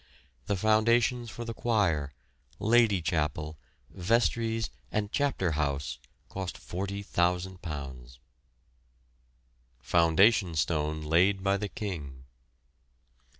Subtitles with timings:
[0.47, 2.15] The foundations for the Choir,
[2.57, 3.59] Lady Chapel,
[3.91, 8.17] Vestries, and Chapter House cost £40,000.
[9.79, 12.25] FOUNDATION STONE LAID BY THE KING.